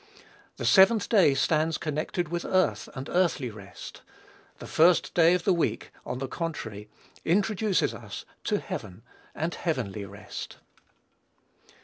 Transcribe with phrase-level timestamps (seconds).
[0.57, 4.01] The seventh day stands connected with earth and earthly rest:
[4.57, 6.89] the first day of the week, on the contrary,
[7.23, 9.03] introduces us to heaven
[9.35, 10.57] and heavenly rest.